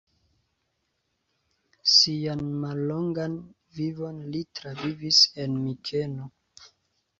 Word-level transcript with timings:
Sian 1.97 2.41
mallongan 2.63 3.37
vivon 3.81 4.25
li 4.33 4.43
travivis 4.63 5.23
en 5.47 5.63
Mikeno. 5.69 6.31